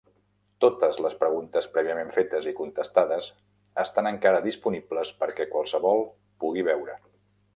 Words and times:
Totes 0.63 0.95
les 1.05 1.17
preguntes 1.23 1.67
prèviament 1.75 2.09
fetes 2.15 2.47
i 2.51 2.53
contestades 2.61 3.29
estan 3.85 4.11
encara 4.13 4.41
disponibles 4.47 5.13
perquè 5.21 5.49
qualsevol 5.55 6.05
pugui 6.45 6.69
veure. 6.73 6.97